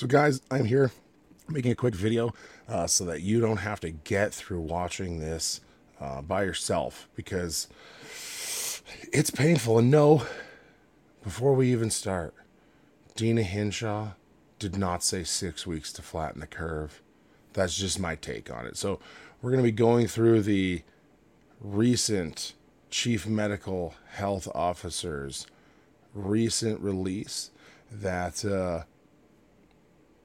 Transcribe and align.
So, 0.00 0.06
guys, 0.06 0.40
I'm 0.50 0.64
here 0.64 0.92
making 1.46 1.72
a 1.72 1.74
quick 1.74 1.94
video 1.94 2.32
uh, 2.66 2.86
so 2.86 3.04
that 3.04 3.20
you 3.20 3.38
don't 3.38 3.58
have 3.58 3.80
to 3.80 3.90
get 3.90 4.32
through 4.32 4.60
watching 4.60 5.20
this 5.20 5.60
uh, 6.00 6.22
by 6.22 6.44
yourself 6.44 7.06
because 7.14 7.68
it's 9.12 9.28
painful. 9.28 9.78
And 9.78 9.90
no, 9.90 10.24
before 11.22 11.52
we 11.52 11.70
even 11.70 11.90
start, 11.90 12.32
Deena 13.14 13.42
Hinshaw 13.42 14.12
did 14.58 14.78
not 14.78 15.04
say 15.04 15.22
six 15.22 15.66
weeks 15.66 15.92
to 15.92 16.00
flatten 16.00 16.40
the 16.40 16.46
curve. 16.46 17.02
That's 17.52 17.76
just 17.76 18.00
my 18.00 18.14
take 18.14 18.50
on 18.50 18.64
it. 18.64 18.78
So, 18.78 19.00
we're 19.42 19.50
going 19.50 19.62
to 19.62 19.68
be 19.68 19.70
going 19.70 20.06
through 20.06 20.40
the 20.40 20.80
recent 21.60 22.54
chief 22.88 23.26
medical 23.26 23.92
health 24.12 24.48
officer's 24.54 25.46
recent 26.14 26.80
release 26.80 27.50
that 27.92 28.46
uh, 28.46 28.84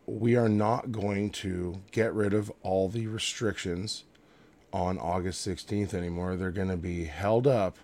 we 0.07 0.35
are 0.35 0.49
not 0.49 0.91
going 0.91 1.29
to 1.31 1.81
get 1.91 2.13
rid 2.13 2.33
of 2.33 2.51
all 2.61 2.89
the 2.89 3.07
restrictions 3.07 4.03
on 4.71 4.97
August 4.99 5.47
16th 5.47 5.93
anymore. 5.93 6.35
They're 6.35 6.51
going 6.51 6.69
to 6.69 6.77
be 6.77 7.05
held 7.05 7.47
up 7.47 7.77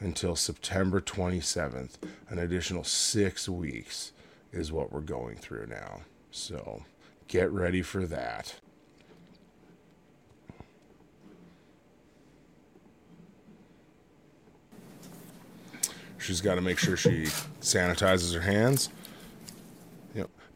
until 0.00 0.36
September 0.36 1.00
27th. 1.00 1.92
An 2.28 2.38
additional 2.38 2.84
six 2.84 3.48
weeks 3.48 4.12
is 4.52 4.72
what 4.72 4.92
we're 4.92 5.00
going 5.00 5.36
through 5.36 5.66
now. 5.66 6.02
So 6.30 6.82
get 7.28 7.50
ready 7.50 7.82
for 7.82 8.06
that. 8.06 8.54
She's 16.18 16.40
got 16.40 16.56
to 16.56 16.60
make 16.60 16.78
sure 16.78 16.96
she 16.96 17.26
sanitizes 17.60 18.34
her 18.34 18.40
hands 18.40 18.88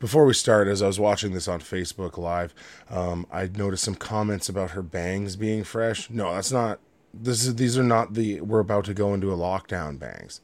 before 0.00 0.25
we 0.25 0.33
start, 0.33 0.66
as 0.66 0.83
I 0.83 0.86
was 0.86 0.98
watching 0.98 1.33
this 1.33 1.47
on 1.47 1.61
Facebook 1.61 2.16
Live, 2.16 2.55
um, 2.89 3.27
I 3.30 3.47
noticed 3.47 3.84
some 3.84 3.94
comments 3.94 4.48
about 4.48 4.70
her 4.70 4.83
bangs 4.83 5.36
being 5.36 5.62
fresh. 5.62 6.08
No, 6.11 6.34
that's 6.34 6.50
not. 6.50 6.80
This 7.12 7.44
is 7.44 7.56
these 7.56 7.77
are 7.77 7.83
not 7.83 8.14
the 8.14 8.41
we're 8.41 8.61
about 8.61 8.84
to 8.86 8.94
go 8.94 9.12
into 9.12 9.33
a 9.33 9.36
lockdown 9.36 9.98
bangs. 9.98 10.41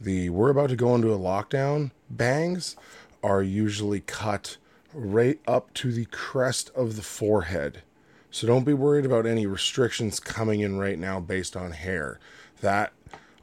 The 0.00 0.30
we're 0.30 0.50
about 0.50 0.68
to 0.70 0.76
go 0.76 0.94
into 0.94 1.12
a 1.12 1.18
lockdown 1.18 1.90
bangs 2.08 2.76
are 3.22 3.42
usually 3.42 4.00
cut 4.00 4.58
right 4.94 5.40
up 5.46 5.72
to 5.74 5.92
the 5.92 6.04
crest 6.06 6.70
of 6.74 6.96
the 6.96 7.02
forehead. 7.02 7.82
So 8.30 8.46
don't 8.46 8.64
be 8.64 8.74
worried 8.74 9.04
about 9.04 9.26
any 9.26 9.46
restrictions 9.46 10.20
coming 10.20 10.60
in 10.60 10.78
right 10.78 10.98
now 10.98 11.20
based 11.20 11.56
on 11.56 11.72
hair. 11.72 12.20
That 12.60 12.92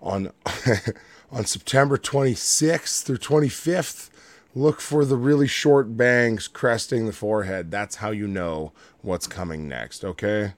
on 0.01 0.31
on 1.31 1.45
September 1.45 1.97
26th 1.97 3.03
through 3.03 3.17
25th 3.17 4.09
look 4.57 4.81
for 4.81 5.05
the 5.05 5.15
really 5.15 5.47
short 5.47 5.95
bangs 5.95 6.47
cresting 6.47 7.05
the 7.05 7.13
forehead. 7.13 7.69
That's 7.69 7.97
how 7.97 8.09
you 8.09 8.27
know 8.27 8.71
what's 9.01 9.27
coming 9.27 9.67
next, 9.67 10.03
okay? 10.03 10.53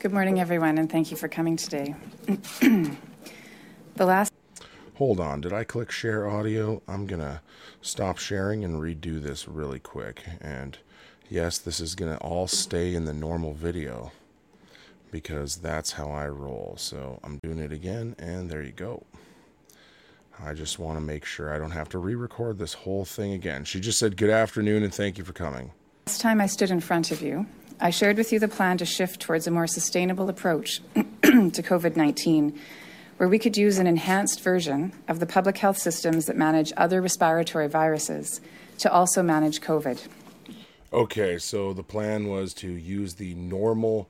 Good 0.00 0.12
morning, 0.12 0.40
everyone, 0.40 0.78
and 0.78 0.90
thank 0.90 1.12
you 1.12 1.16
for 1.16 1.28
coming 1.28 1.56
today. 1.56 1.94
the 2.60 2.96
last. 3.96 4.32
Hold 4.96 5.20
on, 5.20 5.40
did 5.40 5.52
I 5.52 5.62
click 5.62 5.92
share 5.92 6.28
audio? 6.28 6.82
I'm 6.88 7.06
gonna 7.06 7.42
stop 7.80 8.18
sharing 8.18 8.64
and 8.64 8.80
redo 8.80 9.22
this 9.22 9.46
really 9.46 9.78
quick. 9.78 10.24
And 10.40 10.76
yes, 11.30 11.58
this 11.58 11.78
is 11.78 11.94
gonna 11.94 12.18
all 12.18 12.48
stay 12.48 12.94
in 12.94 13.04
the 13.04 13.14
normal 13.14 13.54
video 13.54 14.10
because 15.12 15.56
that's 15.56 15.92
how 15.92 16.10
I 16.10 16.26
roll. 16.26 16.74
So 16.76 17.20
I'm 17.22 17.38
doing 17.38 17.60
it 17.60 17.70
again, 17.70 18.16
and 18.18 18.50
there 18.50 18.62
you 18.62 18.72
go. 18.72 19.04
I 20.40 20.54
just 20.54 20.78
want 20.78 20.96
to 20.96 21.00
make 21.00 21.24
sure 21.24 21.52
I 21.52 21.58
don't 21.58 21.70
have 21.72 21.88
to 21.90 21.98
re 21.98 22.14
record 22.14 22.58
this 22.58 22.74
whole 22.74 23.04
thing 23.04 23.32
again. 23.32 23.64
She 23.64 23.80
just 23.80 23.98
said, 23.98 24.16
Good 24.16 24.30
afternoon 24.30 24.82
and 24.82 24.92
thank 24.92 25.18
you 25.18 25.24
for 25.24 25.32
coming. 25.32 25.72
Last 26.06 26.20
time 26.20 26.40
I 26.40 26.46
stood 26.46 26.70
in 26.70 26.80
front 26.80 27.10
of 27.10 27.22
you, 27.22 27.46
I 27.80 27.90
shared 27.90 28.16
with 28.16 28.32
you 28.32 28.38
the 28.38 28.48
plan 28.48 28.78
to 28.78 28.84
shift 28.84 29.20
towards 29.20 29.46
a 29.46 29.50
more 29.50 29.66
sustainable 29.66 30.28
approach 30.28 30.80
to 30.94 31.62
COVID 31.62 31.96
19, 31.96 32.58
where 33.16 33.28
we 33.28 33.38
could 33.38 33.56
use 33.56 33.78
an 33.78 33.86
enhanced 33.86 34.40
version 34.40 34.92
of 35.08 35.20
the 35.20 35.26
public 35.26 35.58
health 35.58 35.78
systems 35.78 36.26
that 36.26 36.36
manage 36.36 36.72
other 36.76 37.00
respiratory 37.00 37.68
viruses 37.68 38.40
to 38.78 38.92
also 38.92 39.22
manage 39.22 39.60
COVID. 39.60 40.00
Okay, 40.92 41.38
so 41.38 41.72
the 41.72 41.82
plan 41.82 42.28
was 42.28 42.52
to 42.54 42.70
use 42.70 43.14
the 43.14 43.34
normal 43.34 44.08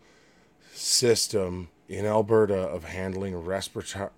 system 0.73 1.69
in 1.89 2.07
Alberta 2.07 2.57
of 2.57 2.85
handling 2.85 3.37
respiratory 3.37 4.11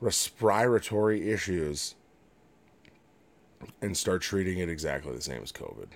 respiratory 0.00 1.30
issues 1.30 1.94
and 3.80 3.96
start 3.96 4.22
treating 4.22 4.58
it 4.58 4.68
exactly 4.68 5.12
the 5.12 5.22
same 5.22 5.42
as 5.42 5.52
COVID. 5.52 5.88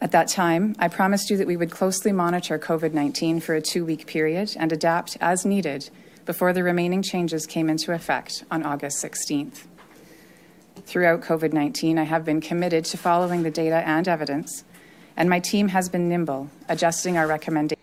At 0.00 0.10
that 0.10 0.26
time, 0.26 0.74
I 0.78 0.88
promised 0.88 1.30
you 1.30 1.36
that 1.36 1.46
we 1.46 1.56
would 1.56 1.70
closely 1.70 2.10
monitor 2.10 2.58
COVID 2.58 2.92
19 2.92 3.40
for 3.40 3.54
a 3.54 3.60
two 3.60 3.84
week 3.84 4.06
period 4.06 4.56
and 4.58 4.72
adapt 4.72 5.16
as 5.20 5.46
needed 5.46 5.90
before 6.24 6.52
the 6.52 6.62
remaining 6.62 7.02
changes 7.02 7.46
came 7.46 7.70
into 7.70 7.92
effect 7.92 8.44
on 8.50 8.62
August 8.64 9.02
16th. 9.02 9.66
Throughout 10.86 11.20
COVID 11.20 11.52
19, 11.52 11.98
I 11.98 12.04
have 12.04 12.24
been 12.24 12.40
committed 12.40 12.84
to 12.86 12.96
following 12.96 13.44
the 13.44 13.50
data 13.50 13.76
and 13.86 14.08
evidence, 14.08 14.64
and 15.16 15.30
my 15.30 15.38
team 15.38 15.68
has 15.68 15.88
been 15.88 16.08
nimble, 16.08 16.50
adjusting 16.68 17.16
our 17.16 17.26
recommendations. 17.26 17.81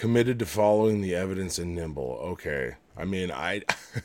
Committed 0.00 0.38
to 0.38 0.46
following 0.46 1.02
the 1.02 1.14
evidence 1.14 1.58
and 1.58 1.74
nimble. 1.74 2.18
Okay. 2.22 2.76
I 2.96 3.04
mean, 3.04 3.30
I 3.30 3.60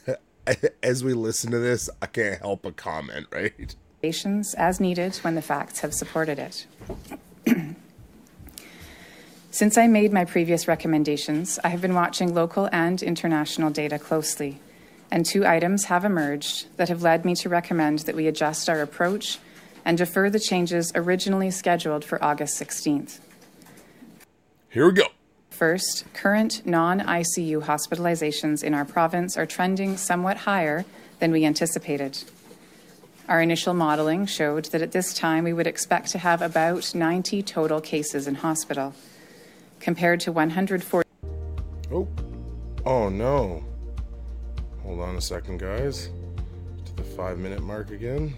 as 0.83 1.05
we 1.05 1.13
listen 1.13 1.51
to 1.51 1.59
this, 1.59 1.89
I 2.01 2.07
can't 2.07 2.41
help 2.41 2.63
but 2.63 2.75
comment, 2.75 3.27
right? 3.31 3.73
As 4.03 4.81
needed 4.81 5.15
when 5.15 5.35
the 5.35 5.41
facts 5.41 5.79
have 5.79 5.93
supported 5.93 6.37
it. 6.37 6.67
Since 9.51 9.77
I 9.77 9.87
made 9.87 10.11
my 10.11 10.25
previous 10.25 10.67
recommendations, 10.67 11.59
I 11.63 11.69
have 11.69 11.79
been 11.79 11.95
watching 11.95 12.33
local 12.33 12.67
and 12.73 13.01
international 13.01 13.69
data 13.69 13.97
closely, 13.97 14.59
and 15.09 15.25
two 15.25 15.47
items 15.47 15.85
have 15.85 16.03
emerged 16.03 16.75
that 16.75 16.89
have 16.89 17.03
led 17.03 17.23
me 17.23 17.35
to 17.35 17.47
recommend 17.47 17.99
that 17.99 18.17
we 18.17 18.27
adjust 18.27 18.67
our 18.67 18.81
approach 18.81 19.39
and 19.85 19.97
defer 19.97 20.29
the 20.29 20.41
changes 20.41 20.91
originally 20.93 21.51
scheduled 21.51 22.03
for 22.03 22.21
August 22.21 22.61
16th. 22.61 23.19
Here 24.69 24.87
we 24.87 24.91
go. 24.91 25.14
First, 25.55 26.03
current 26.13 26.65
non 26.65 26.99
ICU 26.99 27.61
hospitalizations 27.63 28.61
in 28.61 28.73
our 28.73 28.83
province 28.83 29.37
are 29.37 29.45
trending 29.45 29.95
somewhat 29.95 30.35
higher 30.35 30.83
than 31.19 31.31
we 31.31 31.45
anticipated. 31.45 32.25
Our 33.29 33.41
initial 33.41 33.73
modeling 33.73 34.25
showed 34.25 34.65
that 34.65 34.81
at 34.81 34.91
this 34.91 35.13
time 35.13 35.45
we 35.45 35.53
would 35.53 35.65
expect 35.65 36.09
to 36.09 36.17
have 36.17 36.41
about 36.41 36.93
90 36.93 37.41
total 37.43 37.79
cases 37.79 38.27
in 38.27 38.35
hospital, 38.35 38.93
compared 39.79 40.19
to 40.21 40.33
140. 40.33 41.07
Oh, 41.89 42.05
oh 42.85 43.07
no. 43.07 43.63
Hold 44.83 44.99
on 44.99 45.15
a 45.15 45.21
second, 45.21 45.61
guys. 45.61 46.09
To 46.85 46.95
the 46.97 47.03
five 47.03 47.39
minute 47.39 47.63
mark 47.63 47.91
again. 47.91 48.35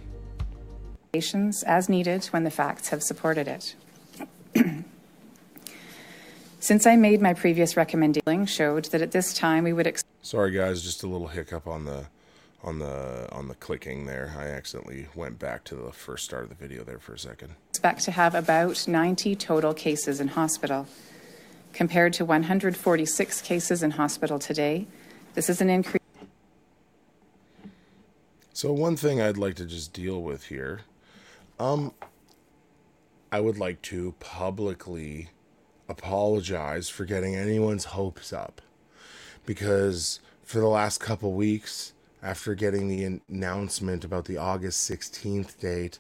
As 1.16 1.90
needed 1.90 2.26
when 2.26 2.44
the 2.44 2.52
facts 2.52 2.90
have 2.90 3.02
supported 3.02 3.48
it. 3.48 3.76
Since 6.60 6.88
I 6.88 6.96
made 6.96 7.22
my 7.22 7.34
previous 7.34 7.78
recommendation, 7.78 8.46
showed 8.46 8.86
that 8.86 9.02
at 9.02 9.12
this 9.12 9.34
time 9.34 9.64
we 9.64 9.74
would. 9.74 9.88
Ex- 9.88 10.04
Sorry, 10.22 10.52
guys, 10.52 10.82
just 10.82 11.04
a 11.04 11.08
little 11.08 11.28
hiccup 11.28 11.68
on 11.68 11.86
the 11.86 12.08
on 12.64 12.80
the 12.80 13.28
on 13.32 13.48
the 13.48 13.56
clicking 13.56 14.06
there. 14.06 14.34
I 14.38 14.46
accidentally 14.48 15.08
went 15.14 15.38
back 15.38 15.64
to 15.66 15.76
the 15.76 15.92
first 15.92 16.26
start 16.26 16.44
of 16.44 16.50
the 16.50 16.56
video 16.56 16.84
there 16.84 16.98
for 16.98 17.14
a 17.14 17.20
second. 17.20 17.56
Expect 17.70 18.02
to 18.06 18.12
have 18.12 18.34
about 18.34 18.88
90 18.88 19.36
total 19.36 19.74
cases 19.74 20.20
in 20.20 20.30
hospital, 20.30 20.88
compared 21.74 22.14
to 22.14 22.26
146 22.26 23.42
cases 23.42 23.84
in 23.84 23.92
hospital 23.92 24.40
today. 24.40 24.88
This 25.36 25.50
is 25.50 25.62
an 25.62 25.70
increase. 25.70 26.02
So 28.52 28.74
one 28.74 28.96
thing 28.96 29.22
I'd 29.22 29.38
like 29.38 29.54
to 29.58 29.66
just 29.66 29.94
deal 29.94 30.24
with 30.24 30.46
here, 30.48 30.82
um, 31.60 31.94
I 33.32 33.40
would 33.40 33.60
like 33.60 33.84
to 33.84 34.16
publicly 34.20 35.30
apologize 35.90 36.90
for 36.90 37.06
getting 37.06 37.36
anyone's 37.36 37.86
hopes 37.86 38.34
up. 38.34 38.62
Because 39.46 40.20
for 40.44 40.60
the 40.60 40.68
last 40.68 41.00
couple 41.00 41.34
weeks 41.34 41.94
after 42.22 42.56
getting 42.56 42.88
the 42.88 43.22
announcement 43.30 44.04
about 44.04 44.26
the 44.26 44.38
August 44.38 44.90
16th 44.90 45.60
date 45.60 46.00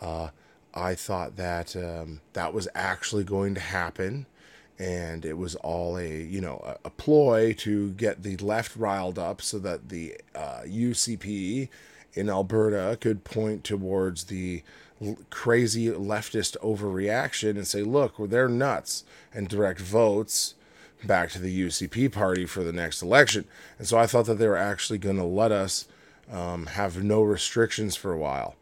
uh, 0.00 0.28
I 0.74 0.94
thought 0.94 1.36
that 1.36 1.74
um, 1.74 2.20
that 2.34 2.52
was 2.52 2.68
actually 2.74 3.24
going 3.24 3.54
to 3.54 3.60
happen. 3.60 4.26
And 4.78 5.24
it 5.24 5.38
was 5.38 5.54
all 5.56 5.96
a 5.96 6.06
you 6.06 6.40
know 6.42 6.62
a, 6.62 6.88
a 6.88 6.90
ploy 6.90 7.54
to 7.54 7.92
get 7.92 8.22
the 8.22 8.36
left 8.36 8.76
riled 8.76 9.18
up 9.18 9.40
so 9.40 9.58
that 9.60 9.88
the 9.88 10.20
uh, 10.34 10.60
UCP 10.66 11.70
in 12.12 12.28
Alberta 12.28 12.98
could 13.00 13.24
point 13.24 13.64
towards 13.64 14.24
the 14.24 14.62
crazy 15.30 15.88
leftist 15.88 16.56
overreaction 16.62 17.50
and 17.50 17.66
say, 17.66 17.82
look, 17.82 18.14
they're 18.18 18.48
nuts, 18.48 19.04
and 19.32 19.48
direct 19.48 19.80
votes 19.80 20.54
back 21.04 21.30
to 21.30 21.38
the 21.38 21.62
UCP 21.66 22.10
party 22.10 22.46
for 22.46 22.62
the 22.62 22.72
next 22.72 23.02
election. 23.02 23.44
And 23.78 23.86
so 23.86 23.98
I 23.98 24.06
thought 24.06 24.26
that 24.26 24.38
they 24.38 24.48
were 24.48 24.56
actually 24.56 24.98
going 24.98 25.16
to 25.16 25.24
let 25.24 25.52
us 25.52 25.86
um, 26.30 26.66
have 26.66 27.02
no 27.02 27.22
restrictions 27.22 27.96
for 27.96 28.12
a 28.12 28.18
while. 28.18 28.56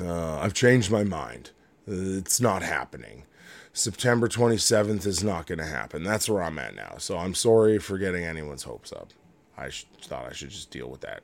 Uh, 0.00 0.38
I've 0.38 0.54
changed 0.54 0.90
my 0.90 1.04
mind. 1.04 1.50
It's 1.86 2.40
not 2.40 2.62
happening. 2.62 3.24
September 3.72 4.28
27th 4.28 5.06
is 5.06 5.24
not 5.24 5.46
going 5.46 5.58
to 5.58 5.64
happen. 5.64 6.02
That's 6.02 6.28
where 6.28 6.42
I'm 6.42 6.58
at 6.58 6.74
now. 6.74 6.96
So 6.98 7.18
I'm 7.18 7.34
sorry 7.34 7.78
for 7.78 7.98
getting 7.98 8.24
anyone's 8.24 8.62
hopes 8.62 8.92
up. 8.92 9.10
I 9.56 9.70
sh- 9.70 9.86
thought 10.02 10.26
I 10.26 10.32
should 10.32 10.50
just 10.50 10.70
deal 10.70 10.88
with 10.88 11.00
that. 11.02 11.22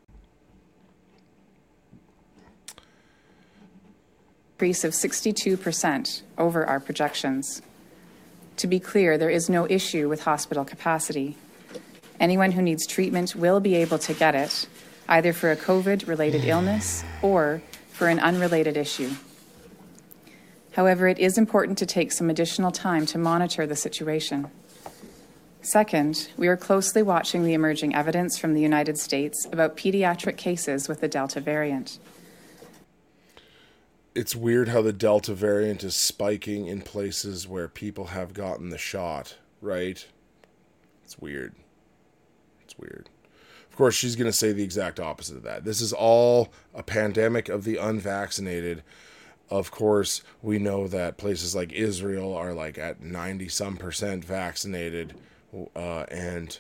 Increase 4.59 4.83
of 4.83 4.91
62% 4.91 6.23
over 6.37 6.67
our 6.67 6.81
projections. 6.81 7.63
To 8.57 8.67
be 8.67 8.81
clear, 8.81 9.17
there 9.17 9.31
is 9.31 9.49
no 9.49 9.71
issue 9.71 10.09
with 10.09 10.25
hospital 10.25 10.65
capacity. 10.65 11.37
Anyone 12.19 12.51
who 12.51 12.63
needs 12.63 12.85
treatment 12.85 13.37
will 13.37 13.61
be 13.61 13.77
able 13.77 14.01
to 14.01 14.13
get 14.13 14.35
it, 14.35 14.67
either 15.09 15.33
for 15.33 15.53
a 15.53 15.57
COVID 15.57 16.09
related 16.09 16.45
illness 16.45 17.05
or 17.23 17.63
for 17.93 18.09
an 18.09 18.19
unrelated 18.19 18.77
issue. 18.77 19.13
However, 20.73 21.07
it 21.07 21.21
is 21.21 21.39
important 21.39 21.79
to 21.79 21.87
take 21.87 22.11
some 22.11 22.29
additional 22.29 22.73
time 22.73 23.07
to 23.07 23.17
monitor 23.17 23.65
the 23.65 23.77
situation. 23.77 24.51
Second, 25.63 26.31
we 26.37 26.49
are 26.49 26.57
closely 26.57 27.05
watching 27.05 27.45
the 27.45 27.55
emerging 27.55 27.95
evidence 27.95 28.37
from 28.37 28.55
the 28.55 28.61
United 28.61 28.99
States 28.99 29.47
about 29.53 29.77
pediatric 29.77 30.37
cases 30.37 30.89
with 30.89 31.01
the 31.01 31.07
Delta 31.07 31.41
variant. 31.41 32.01
It's 34.19 34.35
weird 34.35 34.67
how 34.71 34.83
the 34.83 34.93
Delta 34.93 35.33
variant 35.33 35.85
is 35.85 35.95
spiking 35.95 36.67
in 36.67 36.83
places 36.83 37.47
where 37.47 37.69
people 37.69 38.07
have 38.07 38.35
gotten 38.35 38.71
the 38.71 38.77
shot, 38.77 39.37
right? 39.61 40.05
It's 41.05 41.17
weird. 41.21 41.55
It's 42.65 42.77
weird. 42.77 43.09
Of 43.71 43.77
course, 43.77 43.95
she's 43.95 44.17
going 44.17 44.29
to 44.29 44.37
say 44.37 44.51
the 44.51 44.65
exact 44.65 44.99
opposite 44.99 45.37
of 45.37 45.45
that. 45.45 45.65
This 45.65 45.81
is 45.81 45.93
all 45.93 46.53
a 46.75 46.83
pandemic 46.83 47.49
of 47.49 47.63
the 47.63 47.77
unvaccinated. 47.77 48.83
Of 49.51 49.71
course, 49.71 50.25
we 50.43 50.59
know 50.59 50.89
that 50.89 51.17
places 51.17 51.55
like 51.55 51.73
Israel 51.73 52.35
are 52.35 52.53
like 52.53 52.77
at 52.77 53.01
90 53.01 53.49
some 53.49 53.77
percent 53.77 54.25
vaccinated, 54.25 55.15
uh, 55.77 56.07
and 56.11 56.59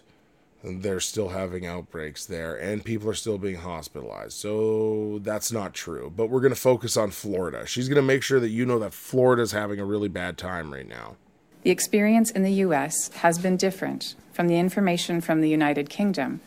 they're 0.62 1.00
still 1.00 1.28
having 1.28 1.66
outbreaks 1.66 2.26
there, 2.26 2.56
and 2.56 2.84
people 2.84 3.08
are 3.08 3.14
still 3.14 3.38
being 3.38 3.56
hospitalized. 3.56 4.32
So 4.32 5.20
that's 5.22 5.52
not 5.52 5.72
true. 5.72 6.12
But 6.14 6.30
we're 6.30 6.40
going 6.40 6.54
to 6.54 6.60
focus 6.60 6.96
on 6.96 7.10
Florida. 7.10 7.66
She's 7.66 7.88
going 7.88 7.96
to 7.96 8.02
make 8.02 8.22
sure 8.22 8.40
that 8.40 8.50
you 8.50 8.66
know 8.66 8.78
that 8.80 8.92
Florida's 8.92 9.52
having 9.52 9.78
a 9.78 9.84
really 9.84 10.08
bad 10.08 10.36
time 10.36 10.72
right 10.72 10.88
now. 10.88 11.16
The 11.62 11.70
experience 11.70 12.30
in 12.30 12.42
the 12.42 12.52
US 12.64 13.08
has 13.14 13.38
been 13.38 13.56
different 13.56 14.14
from 14.32 14.48
the 14.48 14.58
information 14.58 15.20
from 15.20 15.40
the 15.40 15.48
United 15.48 15.90
Kingdom, 15.90 16.40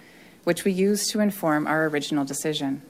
which 0.44 0.64
we 0.64 0.72
used 0.72 1.12
to 1.12 1.20
inform 1.20 1.68
our 1.68 1.86
original 1.88 2.26
decision. 2.26 2.82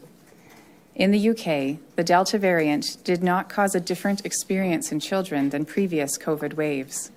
In 0.95 1.12
the 1.12 1.29
UK, 1.29 1.79
the 1.95 2.03
Delta 2.03 2.38
variant 2.38 2.97
did 3.03 3.24
not 3.24 3.50
cause 3.50 3.75
a 3.75 3.79
different 3.79 4.25
experience 4.25 4.91
in 4.91 5.00
children 5.00 5.50
than 5.50 5.65
previous 5.65 6.17
COVID 6.17 6.53
waves. 6.53 7.12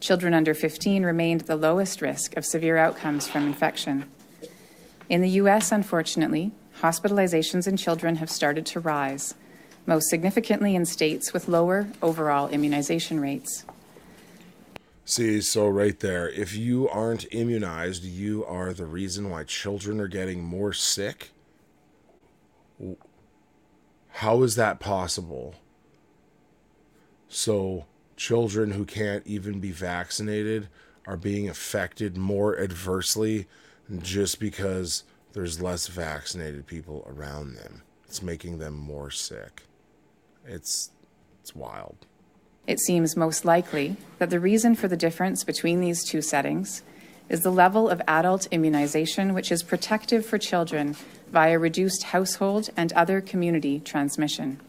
Children 0.00 0.32
under 0.32 0.54
15 0.54 1.04
remained 1.04 1.42
the 1.42 1.56
lowest 1.56 2.00
risk 2.00 2.36
of 2.36 2.46
severe 2.46 2.78
outcomes 2.78 3.28
from 3.28 3.46
infection. 3.46 4.10
In 5.10 5.20
the 5.20 5.28
US, 5.30 5.72
unfortunately, 5.72 6.52
hospitalizations 6.80 7.68
in 7.68 7.76
children 7.76 8.16
have 8.16 8.30
started 8.30 8.64
to 8.66 8.80
rise, 8.80 9.34
most 9.84 10.08
significantly 10.08 10.74
in 10.74 10.86
states 10.86 11.34
with 11.34 11.48
lower 11.48 11.88
overall 12.00 12.48
immunization 12.48 13.20
rates. 13.20 13.66
See, 15.04 15.40
so 15.42 15.68
right 15.68 15.98
there, 15.98 16.30
if 16.30 16.56
you 16.56 16.88
aren't 16.88 17.26
immunized, 17.32 18.04
you 18.04 18.44
are 18.46 18.72
the 18.72 18.86
reason 18.86 19.28
why 19.28 19.44
children 19.44 20.00
are 20.00 20.08
getting 20.08 20.42
more 20.42 20.72
sick. 20.72 21.32
How 24.12 24.42
is 24.44 24.54
that 24.54 24.80
possible? 24.80 25.56
So, 27.28 27.86
children 28.20 28.72
who 28.72 28.84
can't 28.84 29.26
even 29.26 29.60
be 29.60 29.72
vaccinated 29.72 30.68
are 31.06 31.16
being 31.16 31.48
affected 31.48 32.18
more 32.18 32.60
adversely 32.60 33.46
just 34.02 34.38
because 34.38 35.04
there's 35.32 35.62
less 35.62 35.86
vaccinated 35.86 36.66
people 36.66 37.02
around 37.08 37.54
them. 37.54 37.80
It's 38.04 38.22
making 38.22 38.58
them 38.58 38.74
more 38.74 39.10
sick. 39.10 39.62
It's 40.46 40.90
it's 41.40 41.54
wild. 41.54 41.96
It 42.66 42.78
seems 42.78 43.16
most 43.16 43.46
likely 43.46 43.96
that 44.18 44.28
the 44.28 44.38
reason 44.38 44.74
for 44.74 44.86
the 44.86 44.98
difference 44.98 45.42
between 45.42 45.80
these 45.80 46.04
two 46.04 46.20
settings 46.20 46.82
is 47.30 47.40
the 47.40 47.50
level 47.50 47.88
of 47.88 48.02
adult 48.06 48.46
immunization, 48.50 49.32
which 49.32 49.50
is 49.50 49.62
protective 49.62 50.26
for 50.26 50.36
children 50.36 50.94
via 51.32 51.58
reduced 51.58 52.02
household 52.02 52.68
and 52.76 52.92
other 52.92 53.22
community 53.22 53.80
transmission. 53.80 54.60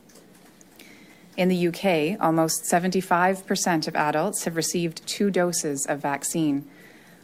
In 1.38 1.48
the 1.48 1.68
UK, 1.68 2.22
almost 2.22 2.66
75% 2.66 3.88
of 3.88 3.96
adults 3.96 4.44
have 4.44 4.56
received 4.56 5.06
two 5.08 5.32
doses 5.32 5.86
of 5.86 6.00
vaccine, 6.00 6.68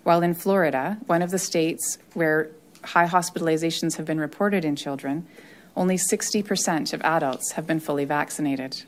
while 0.03 0.23
in 0.23 0.33
Florida, 0.33 0.97
one 1.05 1.21
of 1.21 1.31
the 1.31 1.39
states 1.39 1.97
where 2.13 2.49
high 2.83 3.07
hospitalizations 3.07 3.97
have 3.97 4.05
been 4.05 4.19
reported 4.19 4.63
in 4.63 4.75
children, 4.75 5.27
only 5.75 5.97
60% 5.97 6.93
of 6.93 7.01
adults 7.01 7.51
have 7.53 7.67
been 7.67 7.79
fully 7.79 8.05
vaccinated. 8.05 8.83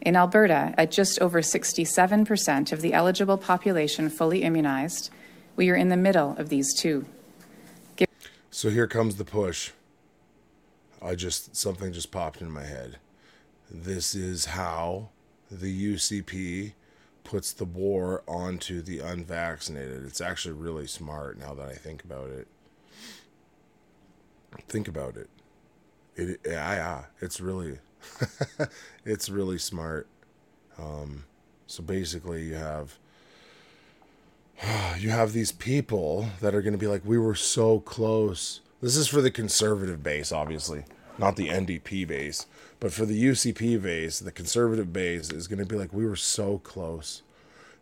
In 0.00 0.16
Alberta, 0.16 0.74
at 0.78 0.90
just 0.90 1.20
over 1.20 1.42
67% 1.42 2.72
of 2.72 2.80
the 2.80 2.92
eligible 2.92 3.38
population 3.38 4.08
fully 4.08 4.42
immunized, 4.42 5.10
we 5.56 5.68
are 5.70 5.76
in 5.76 5.88
the 5.88 5.96
middle 5.96 6.36
of 6.38 6.48
these 6.48 6.72
two. 6.74 7.04
Give- 7.96 8.08
so 8.50 8.70
here 8.70 8.86
comes 8.86 9.16
the 9.16 9.24
push. 9.24 9.70
I 11.00 11.14
just 11.14 11.56
something 11.56 11.92
just 11.92 12.10
popped 12.10 12.40
in 12.40 12.50
my 12.50 12.64
head. 12.64 12.98
This 13.74 14.14
is 14.14 14.44
how 14.44 15.08
the 15.50 15.94
UCP 15.94 16.74
puts 17.24 17.52
the 17.52 17.64
war 17.64 18.22
onto 18.28 18.82
the 18.82 18.98
unvaccinated. 18.98 20.04
It's 20.04 20.20
actually 20.20 20.52
really 20.52 20.86
smart 20.86 21.38
now 21.38 21.54
that 21.54 21.70
I 21.70 21.74
think 21.74 22.04
about 22.04 22.28
it. 22.28 22.48
Think 24.68 24.88
about 24.88 25.16
it. 25.16 25.30
It 26.16 26.40
yeah, 26.44 26.74
yeah 26.74 27.04
it's 27.22 27.40
really 27.40 27.78
it's 29.06 29.30
really 29.30 29.56
smart. 29.56 30.06
Um, 30.78 31.24
so 31.66 31.82
basically, 31.82 32.44
you 32.48 32.56
have 32.56 32.98
you 34.98 35.08
have 35.08 35.32
these 35.32 35.50
people 35.50 36.28
that 36.42 36.54
are 36.54 36.60
going 36.60 36.74
to 36.74 36.78
be 36.78 36.88
like, 36.88 37.06
we 37.06 37.16
were 37.16 37.34
so 37.34 37.80
close. 37.80 38.60
This 38.82 38.96
is 38.96 39.08
for 39.08 39.22
the 39.22 39.30
conservative 39.30 40.02
base, 40.02 40.30
obviously, 40.30 40.84
not 41.18 41.36
the 41.36 41.48
NDP 41.48 42.06
base, 42.06 42.46
but 42.80 42.92
for 42.92 43.06
the 43.06 43.24
UCP 43.24 43.82
base, 43.82 44.18
the 44.18 44.32
conservative 44.32 44.92
base 44.92 45.30
is 45.30 45.46
going 45.46 45.58
to 45.58 45.66
be 45.66 45.76
like, 45.76 45.92
we 45.92 46.06
were 46.06 46.16
so 46.16 46.58
close 46.58 47.22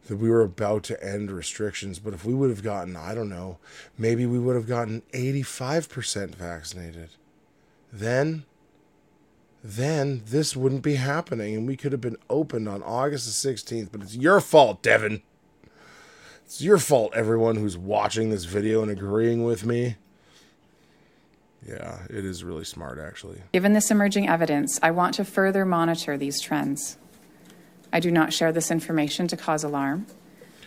that 0.07 0.17
we 0.17 0.31
were 0.31 0.43
about 0.43 0.83
to 0.85 1.03
end 1.05 1.31
restrictions. 1.31 1.99
But 1.99 2.15
if 2.15 2.25
we 2.25 2.35
would 2.35 2.51
have 2.51 2.63
gotten, 2.63 2.97
I 2.97 3.15
don't 3.15 3.29
know, 3.29 3.59
maybe 3.97 4.27
we 4.27 4.39
would 4.39 4.57
have 4.57 4.67
gotten 4.67 5.03
85% 5.13 6.35
vaccinated. 6.35 7.11
Then 7.93 8.45
then 9.63 10.23
this 10.27 10.57
wouldn't 10.57 10.83
be 10.83 10.95
happening 10.95 11.55
and 11.55 11.67
we 11.67 11.77
could 11.77 11.93
have 11.93 12.01
been 12.01 12.17
opened 12.31 12.67
on 12.67 12.83
August 12.83 13.43
the 13.43 13.53
16th. 13.53 13.91
But 13.93 14.03
it's 14.03 14.17
your 14.17 14.41
fault, 14.41 14.83
Devin. 14.83 15.23
It's 16.45 16.63
your 16.63 16.79
fault, 16.79 17.13
everyone 17.15 17.57
who's 17.57 17.77
watching 17.77 18.31
this 18.31 18.45
video 18.45 18.83
and 18.83 18.91
agreeing 18.91 19.45
with 19.45 19.65
me. 19.65 19.97
Yeah, 21.67 21.99
it 22.09 22.25
is 22.25 22.43
really 22.43 22.65
smart, 22.65 22.99
actually. 22.99 23.43
Given 23.53 23.73
this 23.75 23.91
emerging 23.91 24.29
evidence, 24.29 24.79
I 24.83 24.91
want 24.91 25.15
to 25.15 25.25
further 25.25 25.65
monitor 25.65 26.17
these 26.17 26.41
trends. 26.41 26.97
I 27.93 28.01
do 28.01 28.11
not 28.11 28.33
share 28.33 28.53
this 28.53 28.71
information 28.71 29.29
to 29.29 29.37
cause 29.37 29.65
alarm. 29.65 30.07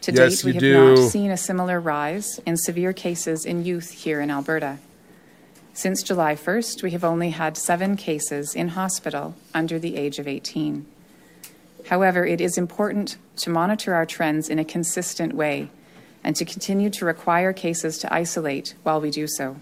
To 0.01 0.11
yes, 0.11 0.37
date, 0.37 0.45
we 0.45 0.53
have 0.53 0.61
do. 0.61 0.95
not 0.95 1.09
seen 1.09 1.31
a 1.31 1.37
similar 1.37 1.79
rise 1.79 2.39
in 2.45 2.57
severe 2.57 2.93
cases 2.93 3.45
in 3.45 3.63
youth 3.63 3.91
here 3.91 4.19
in 4.19 4.29
Alberta. 4.29 4.79
Since 5.73 6.03
July 6.03 6.35
1st, 6.35 6.83
we 6.83 6.91
have 6.91 7.03
only 7.03 7.31
had 7.31 7.57
seven 7.57 7.95
cases 7.95 8.53
in 8.53 8.69
hospital 8.69 9.35
under 9.53 9.79
the 9.79 9.95
age 9.95 10.19
of 10.19 10.27
18. 10.27 10.85
However, 11.87 12.25
it 12.25 12.39
is 12.39 12.57
important 12.57 13.17
to 13.37 13.49
monitor 13.49 13.93
our 13.93 14.05
trends 14.05 14.49
in 14.49 14.59
a 14.59 14.65
consistent 14.65 15.33
way 15.33 15.69
and 16.23 16.35
to 16.35 16.45
continue 16.45 16.89
to 16.91 17.05
require 17.05 17.51
cases 17.51 17.97
to 17.99 18.13
isolate 18.13 18.75
while 18.83 19.01
we 19.01 19.09
do 19.09 19.25
so. 19.27 19.57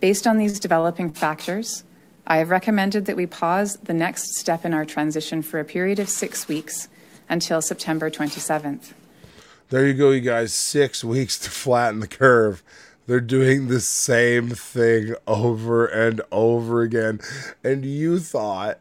Based 0.00 0.26
on 0.26 0.38
these 0.38 0.58
developing 0.58 1.12
factors, 1.12 1.84
I 2.26 2.38
have 2.38 2.48
recommended 2.48 3.04
that 3.04 3.16
we 3.16 3.26
pause 3.26 3.76
the 3.82 3.92
next 3.92 4.34
step 4.34 4.64
in 4.64 4.72
our 4.72 4.86
transition 4.86 5.42
for 5.42 5.60
a 5.60 5.64
period 5.64 5.98
of 5.98 6.08
six 6.08 6.48
weeks 6.48 6.88
until 7.28 7.60
September 7.60 8.10
27th. 8.10 8.92
There 9.68 9.86
you 9.86 9.92
go, 9.92 10.10
you 10.10 10.22
guys. 10.22 10.54
Six 10.54 11.04
weeks 11.04 11.38
to 11.40 11.50
flatten 11.50 12.00
the 12.00 12.08
curve. 12.08 12.62
They're 13.06 13.20
doing 13.20 13.68
the 13.68 13.80
same 13.80 14.50
thing 14.50 15.14
over 15.26 15.84
and 15.86 16.22
over 16.32 16.80
again. 16.80 17.20
And 17.62 17.84
you 17.84 18.20
thought 18.20 18.80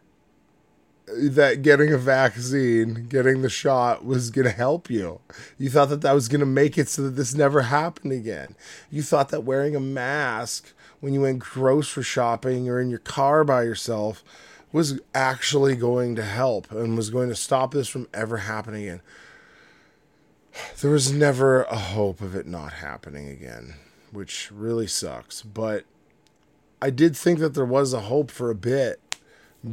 that 1.17 1.61
getting 1.61 1.91
a 1.91 1.97
vaccine, 1.97 3.07
getting 3.07 3.41
the 3.41 3.49
shot 3.49 4.05
was 4.05 4.29
going 4.29 4.45
to 4.45 4.51
help 4.51 4.89
you. 4.89 5.19
You 5.57 5.69
thought 5.69 5.89
that 5.89 6.01
that 6.01 6.13
was 6.13 6.27
going 6.27 6.39
to 6.39 6.45
make 6.45 6.77
it 6.77 6.89
so 6.89 7.03
that 7.03 7.11
this 7.11 7.33
never 7.33 7.63
happened 7.63 8.13
again. 8.13 8.55
You 8.89 9.01
thought 9.01 9.29
that 9.29 9.43
wearing 9.43 9.75
a 9.75 9.79
mask 9.79 10.73
when 10.99 11.13
you 11.13 11.21
went 11.21 11.39
grocery 11.39 12.03
shopping 12.03 12.69
or 12.69 12.79
in 12.79 12.89
your 12.89 12.99
car 12.99 13.43
by 13.43 13.63
yourself 13.63 14.23
was 14.71 14.99
actually 15.15 15.75
going 15.75 16.15
to 16.15 16.23
help 16.23 16.71
and 16.71 16.95
was 16.95 17.09
going 17.09 17.29
to 17.29 17.35
stop 17.35 17.73
this 17.73 17.87
from 17.87 18.07
ever 18.13 18.37
happening 18.37 18.83
again. 18.83 19.01
There 20.81 20.91
was 20.91 21.11
never 21.11 21.63
a 21.63 21.77
hope 21.77 22.21
of 22.21 22.35
it 22.35 22.45
not 22.45 22.73
happening 22.73 23.29
again, 23.29 23.75
which 24.11 24.51
really 24.51 24.87
sucks. 24.87 25.41
But 25.41 25.85
I 26.81 26.89
did 26.89 27.15
think 27.15 27.39
that 27.39 27.53
there 27.53 27.65
was 27.65 27.93
a 27.93 28.01
hope 28.01 28.29
for 28.29 28.49
a 28.49 28.55
bit 28.55 28.99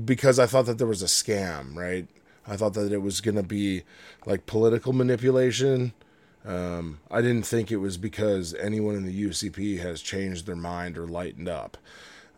because 0.04 0.38
I 0.38 0.46
thought 0.46 0.66
that 0.66 0.78
there 0.78 0.86
was 0.86 1.02
a 1.02 1.06
scam, 1.06 1.76
right? 1.76 2.08
I 2.46 2.56
thought 2.56 2.74
that 2.74 2.92
it 2.92 3.02
was 3.02 3.20
going 3.20 3.36
to 3.36 3.42
be 3.42 3.82
like 4.24 4.46
political 4.46 4.92
manipulation. 4.92 5.92
Um, 6.44 7.00
I 7.10 7.22
didn't 7.22 7.46
think 7.46 7.72
it 7.72 7.78
was 7.78 7.96
because 7.96 8.54
anyone 8.54 8.94
in 8.94 9.04
the 9.04 9.24
UCP 9.24 9.80
has 9.80 10.00
changed 10.00 10.46
their 10.46 10.56
mind 10.56 10.96
or 10.96 11.06
lightened 11.06 11.48
up 11.48 11.76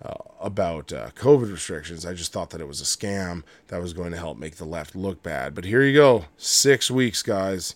uh, 0.02 0.14
about 0.40 0.92
uh, 0.92 1.10
COVID 1.10 1.50
restrictions. 1.50 2.06
I 2.06 2.14
just 2.14 2.32
thought 2.32 2.50
that 2.50 2.60
it 2.60 2.68
was 2.68 2.80
a 2.80 2.84
scam 2.84 3.42
that 3.66 3.82
was 3.82 3.92
going 3.92 4.12
to 4.12 4.18
help 4.18 4.38
make 4.38 4.56
the 4.56 4.64
left 4.64 4.96
look 4.96 5.22
bad. 5.22 5.54
But 5.54 5.64
here 5.64 5.82
you 5.82 5.94
go 5.94 6.26
six 6.36 6.90
weeks, 6.90 7.22
guys. 7.22 7.74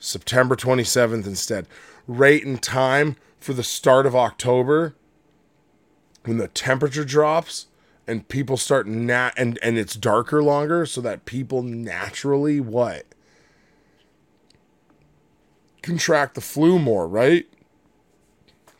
September 0.00 0.56
27th 0.56 1.26
instead. 1.26 1.66
Rate 2.06 2.44
and 2.44 2.60
time 2.60 3.16
for 3.38 3.52
the 3.52 3.62
start 3.62 4.06
of 4.06 4.16
October 4.16 4.94
when 6.24 6.38
the 6.38 6.48
temperature 6.48 7.04
drops 7.04 7.66
and 8.10 8.28
people 8.28 8.56
start 8.56 8.86
nat 8.88 9.32
and 9.36 9.58
and 9.62 9.78
it's 9.78 9.94
darker 9.94 10.42
longer 10.42 10.84
so 10.84 11.00
that 11.00 11.24
people 11.24 11.62
naturally 11.62 12.60
what 12.60 13.06
contract 15.82 16.34
the 16.34 16.40
flu 16.40 16.78
more, 16.78 17.08
right? 17.08 17.46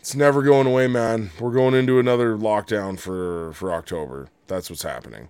It's 0.00 0.14
never 0.14 0.42
going 0.42 0.66
away, 0.66 0.86
man. 0.86 1.30
We're 1.38 1.52
going 1.52 1.74
into 1.74 1.98
another 1.98 2.36
lockdown 2.36 2.98
for 2.98 3.52
for 3.52 3.72
October. 3.72 4.28
That's 4.48 4.68
what's 4.68 4.82
happening. 4.82 5.28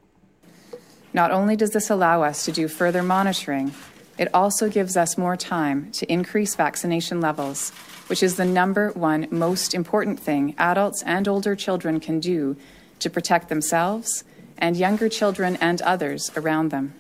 Not 1.13 1.31
only 1.31 1.57
does 1.57 1.71
this 1.71 1.91
allow 1.91 2.23
us 2.23 2.45
to 2.45 2.53
do 2.53 2.69
further 2.69 3.03
monitoring, 3.03 3.75
it 4.17 4.33
also 4.33 4.69
gives 4.71 4.97
us 4.97 5.19
more 5.19 5.37
time 5.37 5.91
to 5.93 6.11
increase 6.11 6.55
vaccination 6.55 7.21
levels, 7.21 7.71
which 8.07 8.23
is 8.23 8.37
the 8.37 8.45
number 8.45 8.91
one 8.93 9.27
most 9.31 9.75
important 9.75 10.21
thing 10.21 10.55
adults 10.57 11.03
and 11.03 11.27
older 11.27 11.57
children 11.57 12.01
can 12.01 12.21
do 12.21 12.57
to 13.01 13.11
protect 13.11 13.49
themselves 13.49 14.25
and 14.59 14.77
younger 14.77 15.09
children 15.09 15.57
and 15.61 15.83
others 15.83 16.31
around 16.37 16.71
them. 16.71 16.95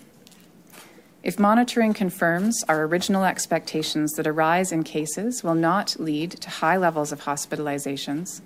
If 1.22 1.38
monitoring 1.38 1.92
confirms 1.92 2.64
our 2.66 2.84
original 2.84 3.24
expectations 3.24 4.12
that 4.12 4.26
a 4.26 4.32
rise 4.32 4.72
in 4.72 4.84
cases 4.84 5.44
will 5.44 5.54
not 5.54 5.96
lead 5.98 6.30
to 6.32 6.48
high 6.48 6.78
levels 6.78 7.12
of 7.12 7.22
hospitalizations, 7.22 8.40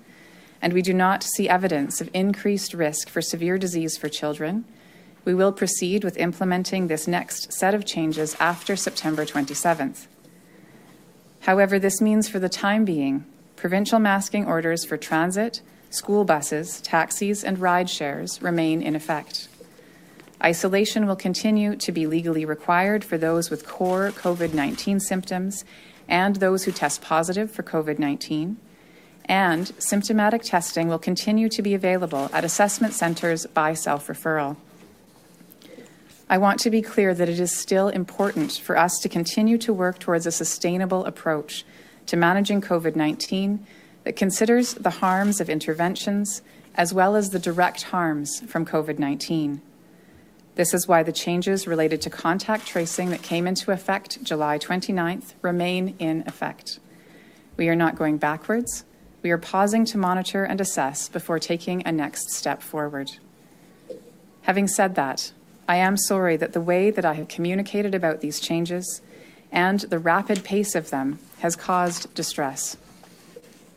and 0.61 0.73
we 0.73 0.83
do 0.83 0.93
not 0.93 1.23
see 1.23 1.49
evidence 1.49 2.01
of 2.01 2.11
increased 2.13 2.75
risk 2.75 3.09
for 3.09 3.23
severe 3.23 3.59
disease 3.59 3.97
for 3.97 4.09
children, 4.09 4.65
we 5.25 5.35
will 5.35 5.53
proceed 5.53 6.03
with 6.03 6.17
implementing 6.17 6.89
this 6.89 7.07
next 7.07 7.53
set 7.53 7.75
of 7.75 7.85
changes 7.85 8.37
after 8.41 8.75
September 8.75 9.25
27th. 9.25 10.07
However, 11.41 11.79
this 11.79 12.01
means 12.01 12.29
for 12.29 12.39
the 12.39 12.49
time 12.49 12.85
being, 12.85 13.25
provincial 13.57 13.99
masking 13.99 14.47
orders 14.47 14.85
for 14.85 14.97
transit, 14.97 15.61
school 15.95 16.25
buses, 16.25 16.81
taxis, 16.81 17.45
and 17.45 17.59
ride 17.59 17.89
shares 17.89 18.43
remain 18.43 18.83
in 18.83 18.97
effect. 18.97 19.49
Isolation 20.43 21.07
will 21.07 21.17
continue 21.17 21.77
to 21.77 21.93
be 21.93 22.07
legally 22.07 22.45
required 22.45 23.05
for 23.05 23.17
those 23.17 23.49
with 23.51 23.67
core 23.67 24.11
COVID 24.11 24.53
19 24.53 25.01
symptoms 25.01 25.65
and 26.09 26.37
those 26.37 26.65
who 26.65 26.73
test 26.73 27.01
positive 27.01 27.51
for 27.51 27.63
COVID 27.63 27.99
19. 27.99 28.57
And 29.27 29.73
symptomatic 29.79 30.43
testing 30.43 30.89
will 30.89 30.99
continue 30.99 31.49
to 31.49 31.63
be 31.63 31.73
available 31.73 32.29
at 32.33 32.45
assessment 32.45 32.93
centres 32.93 33.47
by 33.47 33.73
self 33.73 34.09
referral. 34.09 34.57
I 36.29 36.39
want 36.39 36.59
to 36.61 36.71
be 36.71 36.83
clear 36.83 37.15
that 37.15 37.29
it 37.29 37.39
is 37.39 37.57
still 37.57 37.89
important 37.89 38.53
for 38.53 38.77
us 38.77 38.99
to 38.99 39.09
continue 39.09 39.57
to 39.59 39.73
work 39.73 39.99
towards 39.99 40.27
a 40.27 40.33
sustainable 40.33 41.05
approach 41.05 41.65
to 42.07 42.17
managing 42.17 42.61
COVID 42.61 42.97
19 42.97 43.67
that 44.05 44.17
considers 44.17 44.75
the 44.75 44.91
harms 44.91 45.41
of 45.41 45.51
interventions 45.51 46.43
as 46.75 46.95
well 46.95 47.17
as 47.17 47.31
the 47.31 47.39
direct 47.39 47.85
harms 47.85 48.41
from 48.41 48.67
COVID 48.67 48.99
19. 48.99 49.61
This 50.57 50.73
is 50.73 50.87
why 50.87 51.03
the 51.03 51.13
changes 51.13 51.67
related 51.67 52.01
to 52.03 52.11
contact 52.11 52.67
tracing 52.67 53.11
that 53.11 53.23
came 53.23 53.47
into 53.47 53.73
effect 53.73 54.23
July 54.23 54.59
29th 54.59 55.35
remain 55.43 55.97
in 55.99 56.23
effect. 56.27 56.79
We 57.57 57.69
are 57.69 57.75
not 57.75 57.97
going 57.97 58.19
backwards. 58.19 58.85
We 59.23 59.31
are 59.31 59.39
pausing 59.39 59.85
to 59.87 59.99
monitor 59.99 60.45
and 60.45 60.61
assess 60.61 61.09
before 61.09 61.39
taking 61.39 61.85
a 61.85 61.93
next 61.93 62.31
step 62.31 62.63
forward. 62.63 63.13
Having 64.43 64.69
said 64.69 64.95
that, 64.95 65.33
I 65.67 65.77
am 65.77 65.97
sorry 65.97 66.37
that 66.37 66.53
the 66.53 66.61
way 66.61 66.91
that 66.91 67.05
I 67.05 67.15
have 67.15 67.29
communicated 67.29 67.95
about 67.95 68.21
these 68.21 68.39
changes 68.39 69.01
and 69.51 69.81
the 69.81 69.99
rapid 69.99 70.45
pace 70.45 70.75
of 70.75 70.91
them 70.91 71.19
has 71.39 71.57
caused 71.57 72.13
distress. 72.15 72.77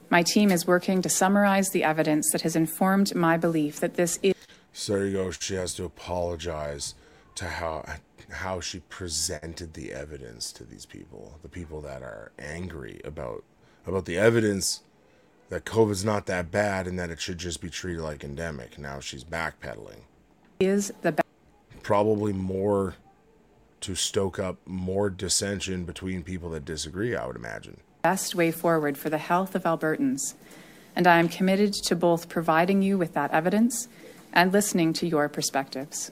My 0.09 0.23
team 0.23 0.51
is 0.51 0.65
working 0.65 1.01
to 1.01 1.09
summarize 1.09 1.71
the 1.71 1.83
evidence 1.83 2.31
that 2.31 2.41
has 2.41 2.55
informed 2.55 3.13
my 3.13 3.35
belief 3.35 3.79
that 3.81 3.95
this 3.95 4.17
is. 4.23 4.33
So 4.71 4.93
there 4.93 5.05
you 5.05 5.13
go. 5.13 5.31
She 5.31 5.55
has 5.55 5.73
to 5.75 5.83
apologize 5.83 6.95
to 7.35 7.45
how 7.45 7.85
how 8.29 8.59
she 8.59 8.79
presented 8.79 9.73
the 9.73 9.93
evidence 9.93 10.51
to 10.51 10.63
these 10.63 10.85
people, 10.85 11.39
the 11.41 11.49
people 11.49 11.81
that 11.81 12.03
are 12.03 12.31
angry 12.39 13.01
about 13.03 13.43
about 13.85 14.05
the 14.05 14.17
evidence 14.17 14.81
that 15.49 15.65
COVID's 15.65 16.03
not 16.03 16.25
that 16.25 16.51
bad 16.51 16.87
and 16.87 16.99
that 16.99 17.09
it 17.09 17.21
should 17.21 17.37
just 17.37 17.61
be 17.61 17.69
treated 17.69 18.01
like 18.01 18.23
endemic. 18.23 18.77
Now 18.77 18.99
she's 18.99 19.23
backpedaling. 19.23 20.01
Is 20.59 20.91
the 21.01 21.13
ba- 21.13 21.23
probably 21.83 22.33
more 22.33 22.95
to 23.81 23.95
stoke 23.95 24.39
up 24.39 24.57
more 24.65 25.09
dissension 25.09 25.85
between 25.85 26.23
people 26.23 26.49
that 26.51 26.65
disagree, 26.65 27.15
I 27.15 27.25
would 27.25 27.35
imagine 27.35 27.77
best 28.07 28.35
way 28.35 28.51
forward 28.51 28.97
for 28.97 29.09
the 29.09 29.17
health 29.17 29.53
of 29.53 29.63
Albertans, 29.63 30.33
and 30.95 31.05
I 31.05 31.19
am 31.19 31.27
committed 31.27 31.73
to 31.73 31.93
both 31.93 32.29
providing 32.29 32.81
you 32.81 32.97
with 32.97 33.13
that 33.15 33.31
evidence 33.31 33.89
and 34.31 34.53
listening 34.53 34.93
to 34.93 35.05
your 35.05 35.27
perspectives. 35.27 36.09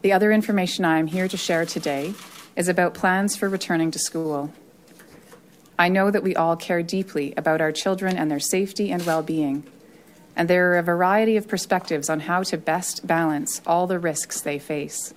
The 0.00 0.14
other 0.14 0.32
information 0.32 0.86
I 0.86 0.98
am 1.00 1.08
here 1.08 1.28
to 1.28 1.36
share 1.36 1.66
today 1.66 2.14
is 2.56 2.66
about 2.66 2.94
plans 2.94 3.36
for 3.36 3.46
returning 3.46 3.90
to 3.90 3.98
school. 3.98 4.50
I 5.78 5.90
know 5.90 6.10
that 6.10 6.22
we 6.22 6.34
all 6.34 6.56
care 6.56 6.82
deeply 6.82 7.34
about 7.36 7.60
our 7.60 7.70
children 7.70 8.16
and 8.16 8.30
their 8.30 8.40
safety 8.40 8.90
and 8.90 9.04
well 9.04 9.22
being, 9.22 9.64
and 10.34 10.48
there 10.48 10.72
are 10.72 10.78
a 10.78 10.82
variety 10.82 11.36
of 11.36 11.46
perspectives 11.46 12.08
on 12.08 12.20
how 12.20 12.42
to 12.44 12.56
best 12.56 13.06
balance 13.06 13.60
all 13.66 13.86
the 13.86 13.98
risks 13.98 14.40
they 14.40 14.58
face. 14.58 15.12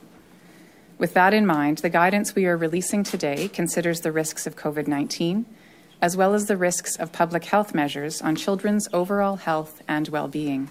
With 0.97 1.13
that 1.13 1.33
in 1.33 1.45
mind, 1.45 1.79
the 1.79 1.89
guidance 1.89 2.35
we 2.35 2.45
are 2.45 2.55
releasing 2.55 3.03
today 3.03 3.49
considers 3.49 3.99
the 3.99 4.13
risks 4.13 4.47
of 4.47 4.55
COVID 4.55 4.87
19, 4.87 5.45
as 6.01 6.15
well 6.15 6.33
as 6.33 6.45
the 6.45 6.55
risks 6.55 6.95
of 6.95 7.11
public 7.11 7.45
health 7.45 7.75
measures 7.75 8.21
on 8.21 8.37
children's 8.37 8.87
overall 8.93 9.35
health 9.35 9.81
and 9.89 10.07
well 10.07 10.29
being. 10.29 10.69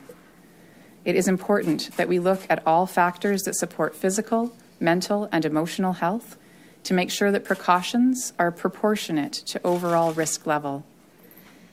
It 1.04 1.14
is 1.14 1.28
important 1.28 1.90
that 1.96 2.08
we 2.08 2.18
look 2.18 2.46
at 2.48 2.66
all 2.66 2.86
factors 2.86 3.42
that 3.42 3.56
support 3.56 3.94
physical, 3.94 4.56
mental, 4.80 5.28
and 5.30 5.44
emotional 5.44 5.92
health 5.92 6.38
to 6.84 6.94
make 6.94 7.10
sure 7.10 7.30
that 7.30 7.44
precautions 7.44 8.32
are 8.38 8.50
proportionate 8.50 9.32
to 9.32 9.60
overall 9.62 10.14
risk 10.14 10.46
level. 10.46 10.86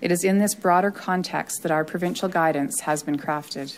It 0.02 0.12
is 0.12 0.26
in 0.26 0.40
this 0.40 0.56
broader 0.56 0.92
context 0.92 1.64
that 1.64 1.72
our 1.72 1.86
provincial 1.86 2.28
guidance 2.28 2.82
has 2.82 3.02
been 3.02 3.18
crafted. 3.18 3.78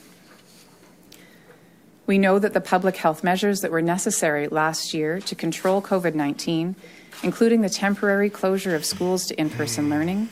We 2.05 2.17
know 2.17 2.37
that 2.37 2.53
the 2.53 2.61
public 2.61 2.97
health 2.97 3.23
measures 3.23 3.61
that 3.61 3.71
were 3.71 3.81
necessary 3.81 4.47
last 4.47 4.93
year 4.93 5.21
to 5.21 5.35
control 5.35 5.81
COVID 5.81 6.15
19, 6.15 6.75
including 7.23 7.61
the 7.61 7.69
temporary 7.69 8.29
closure 8.29 8.75
of 8.75 8.83
schools 8.83 9.25
to 9.27 9.39
in 9.39 9.49
person 9.49 9.89
learning. 9.89 10.29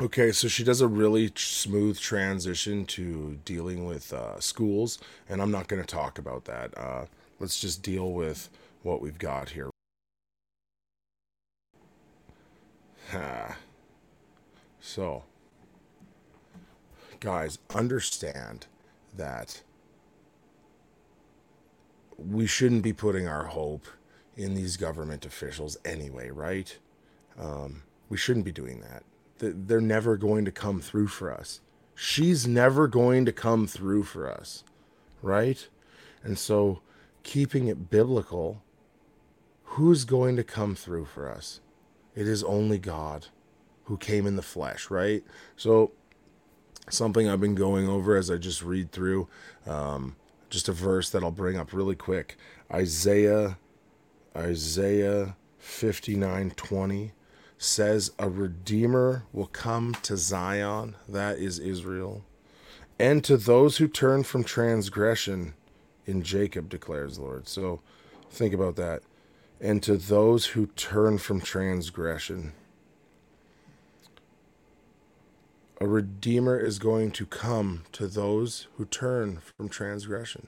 Okay, 0.00 0.32
so 0.32 0.48
she 0.48 0.64
does 0.64 0.80
a 0.80 0.88
really 0.88 1.32
smooth 1.36 1.98
transition 1.98 2.84
to 2.86 3.38
dealing 3.44 3.84
with 3.84 4.12
uh, 4.12 4.40
schools, 4.40 4.98
and 5.28 5.42
I'm 5.42 5.50
not 5.50 5.68
going 5.68 5.82
to 5.82 5.86
talk 5.86 6.18
about 6.18 6.44
that. 6.46 6.76
Uh, 6.76 7.06
let's 7.38 7.60
just 7.60 7.82
deal 7.82 8.12
with 8.12 8.48
what 8.82 9.00
we've 9.00 9.18
got 9.18 9.50
here. 9.50 9.70
so, 14.80 15.24
guys, 17.20 17.58
understand 17.74 18.66
that 19.16 19.62
we 22.28 22.46
shouldn't 22.46 22.82
be 22.82 22.92
putting 22.92 23.26
our 23.26 23.44
hope 23.44 23.86
in 24.36 24.54
these 24.54 24.76
government 24.76 25.26
officials 25.26 25.76
anyway, 25.84 26.30
right? 26.30 26.78
Um, 27.38 27.82
we 28.08 28.16
shouldn't 28.16 28.44
be 28.44 28.52
doing 28.52 28.80
that. 28.80 29.04
They're 29.38 29.80
never 29.80 30.16
going 30.16 30.44
to 30.44 30.52
come 30.52 30.80
through 30.80 31.08
for 31.08 31.32
us. 31.32 31.60
She's 31.94 32.46
never 32.46 32.86
going 32.86 33.24
to 33.26 33.32
come 33.32 33.66
through 33.66 34.04
for 34.04 34.30
us, 34.30 34.64
right? 35.20 35.66
And 36.22 36.38
so, 36.38 36.80
keeping 37.22 37.68
it 37.68 37.90
biblical, 37.90 38.62
who's 39.64 40.04
going 40.04 40.36
to 40.36 40.44
come 40.44 40.74
through 40.74 41.06
for 41.06 41.28
us? 41.28 41.60
It 42.14 42.28
is 42.28 42.44
only 42.44 42.78
God 42.78 43.28
who 43.84 43.96
came 43.96 44.26
in 44.26 44.36
the 44.36 44.42
flesh, 44.42 44.90
right? 44.90 45.24
So, 45.56 45.92
something 46.88 47.28
I've 47.28 47.40
been 47.40 47.54
going 47.54 47.88
over 47.88 48.16
as 48.16 48.30
I 48.30 48.36
just 48.36 48.62
read 48.62 48.92
through, 48.92 49.28
um, 49.66 50.16
just 50.52 50.68
a 50.68 50.72
verse 50.72 51.08
that 51.10 51.24
I'll 51.24 51.30
bring 51.30 51.56
up 51.56 51.72
really 51.72 51.96
quick 51.96 52.36
Isaiah, 52.72 53.58
Isaiah 54.36 55.36
59 55.58 56.50
20 56.52 57.12
says, 57.56 58.12
A 58.18 58.28
redeemer 58.28 59.24
will 59.32 59.46
come 59.46 59.94
to 60.02 60.16
Zion, 60.16 60.96
that 61.08 61.38
is 61.38 61.58
Israel, 61.58 62.22
and 62.98 63.24
to 63.24 63.36
those 63.36 63.78
who 63.78 63.88
turn 63.88 64.24
from 64.24 64.44
transgression 64.44 65.54
in 66.06 66.22
Jacob, 66.22 66.68
declares 66.68 67.16
the 67.16 67.22
Lord. 67.22 67.48
So 67.48 67.80
think 68.30 68.52
about 68.52 68.76
that. 68.76 69.02
And 69.60 69.82
to 69.84 69.96
those 69.96 70.46
who 70.46 70.66
turn 70.66 71.18
from 71.18 71.40
transgression. 71.40 72.52
A 75.82 75.88
redeemer 75.88 76.60
is 76.60 76.78
going 76.78 77.10
to 77.10 77.26
come 77.26 77.82
to 77.90 78.06
those 78.06 78.68
who 78.76 78.84
turn 78.84 79.38
from 79.40 79.68
transgression. 79.68 80.46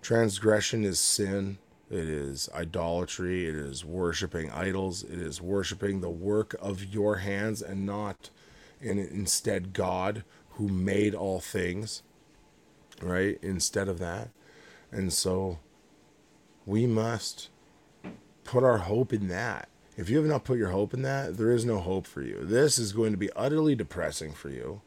Transgression 0.00 0.82
is 0.82 0.98
sin, 0.98 1.58
it 1.88 2.08
is 2.08 2.48
idolatry, 2.52 3.46
it 3.46 3.54
is 3.54 3.84
worshiping 3.84 4.50
idols, 4.50 5.04
it 5.04 5.20
is 5.20 5.40
worshiping 5.40 6.00
the 6.00 6.10
work 6.10 6.56
of 6.60 6.82
your 6.82 7.18
hands 7.18 7.62
and 7.62 7.86
not 7.86 8.30
and 8.80 8.98
instead 8.98 9.72
God 9.72 10.24
who 10.54 10.66
made 10.66 11.14
all 11.14 11.38
things, 11.38 12.02
right? 13.00 13.38
Instead 13.42 13.88
of 13.88 14.00
that. 14.00 14.30
And 14.90 15.12
so 15.12 15.60
we 16.66 16.88
must 16.88 17.48
put 18.42 18.64
our 18.64 18.78
hope 18.78 19.12
in 19.12 19.28
that. 19.28 19.68
If 19.96 20.08
you 20.08 20.16
have 20.16 20.26
not 20.26 20.44
put 20.44 20.58
your 20.58 20.70
hope 20.70 20.94
in 20.94 21.02
that, 21.02 21.36
there 21.36 21.50
is 21.50 21.64
no 21.64 21.78
hope 21.78 22.06
for 22.06 22.22
you. 22.22 22.38
This 22.42 22.78
is 22.78 22.92
going 22.92 23.12
to 23.12 23.18
be 23.18 23.32
utterly 23.32 23.74
depressing 23.74 24.32
for 24.32 24.48
you. 24.48 24.80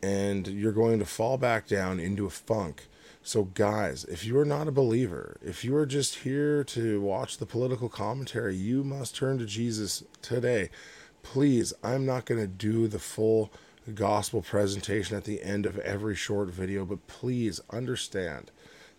And 0.00 0.46
you're 0.46 0.72
going 0.72 0.98
to 1.00 1.04
fall 1.04 1.38
back 1.38 1.66
down 1.66 1.98
into 1.98 2.26
a 2.26 2.30
funk. 2.30 2.86
So, 3.24 3.44
guys, 3.44 4.04
if 4.04 4.24
you 4.24 4.38
are 4.38 4.44
not 4.44 4.66
a 4.66 4.72
believer, 4.72 5.36
if 5.42 5.64
you 5.64 5.76
are 5.76 5.86
just 5.86 6.16
here 6.16 6.64
to 6.64 7.00
watch 7.00 7.38
the 7.38 7.46
political 7.46 7.88
commentary, 7.88 8.56
you 8.56 8.82
must 8.82 9.14
turn 9.14 9.38
to 9.38 9.46
Jesus 9.46 10.02
today. 10.22 10.70
Please, 11.22 11.72
I'm 11.84 12.04
not 12.04 12.24
going 12.24 12.40
to 12.40 12.48
do 12.48 12.88
the 12.88 12.98
full 12.98 13.52
gospel 13.94 14.42
presentation 14.42 15.16
at 15.16 15.24
the 15.24 15.42
end 15.42 15.66
of 15.66 15.78
every 15.80 16.16
short 16.16 16.48
video, 16.48 16.84
but 16.84 17.06
please 17.06 17.60
understand 17.70 18.50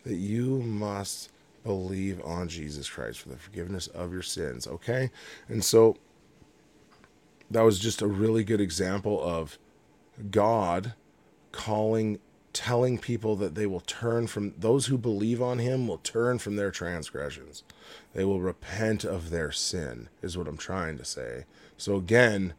that 0.05 0.15
you 0.15 0.59
must 0.59 1.29
believe 1.63 2.21
on 2.23 2.47
Jesus 2.47 2.89
Christ 2.89 3.19
for 3.19 3.29
the 3.29 3.37
forgiveness 3.37 3.87
of 3.87 4.11
your 4.11 4.21
sins, 4.21 4.67
okay? 4.67 5.11
And 5.47 5.63
so 5.63 5.97
that 7.49 7.61
was 7.61 7.79
just 7.79 8.01
a 8.01 8.07
really 8.07 8.43
good 8.43 8.61
example 8.61 9.21
of 9.23 9.57
God 10.31 10.93
calling 11.51 12.19
telling 12.53 12.99
people 12.99 13.35
that 13.35 13.55
they 13.55 13.65
will 13.65 13.79
turn 13.79 14.27
from 14.27 14.53
those 14.57 14.85
who 14.85 14.97
believe 14.97 15.41
on 15.41 15.57
him 15.57 15.87
will 15.87 15.97
turn 15.97 16.37
from 16.37 16.55
their 16.55 16.69
transgressions. 16.69 17.63
They 18.13 18.23
will 18.23 18.41
repent 18.41 19.03
of 19.03 19.31
their 19.31 19.51
sin 19.51 20.07
is 20.21 20.37
what 20.37 20.47
I'm 20.47 20.57
trying 20.57 20.99
to 20.99 21.05
say. 21.05 21.45
So 21.77 21.95
again, 21.95 22.53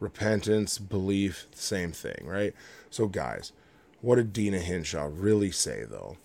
repentance, 0.00 0.78
belief, 0.78 1.46
same 1.52 1.92
thing, 1.92 2.24
right? 2.24 2.54
So 2.90 3.06
guys, 3.06 3.52
what 4.00 4.16
did 4.16 4.32
Deena 4.32 4.58
Hinshaw 4.58 5.08
really 5.12 5.52
say 5.52 5.84
though? 5.88 6.16